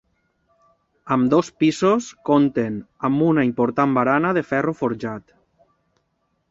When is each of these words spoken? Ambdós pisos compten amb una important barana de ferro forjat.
Ambdós 1.15 1.51
pisos 1.63 2.07
compten 2.31 2.81
amb 3.11 3.25
una 3.29 3.47
important 3.51 3.95
barana 4.01 4.35
de 4.41 4.47
ferro 4.55 4.79
forjat. 4.83 5.29